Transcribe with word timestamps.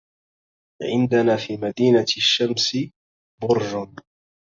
عندنا 0.83 1.35
في 1.37 1.57
مدينة 1.57 2.05
الشمس 2.17 2.77
برج 3.41 3.99